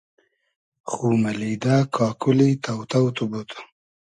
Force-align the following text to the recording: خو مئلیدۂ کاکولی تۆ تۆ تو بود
خو 0.89 1.05
مئلیدۂ 1.21 1.75
کاکولی 1.95 2.51
تۆ 2.63 2.73
تۆ 2.91 3.01
تو 3.15 3.23
بود 3.31 3.49